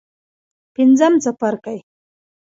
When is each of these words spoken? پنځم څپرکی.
پنځم 0.73 1.13
څپرکی. 1.23 1.77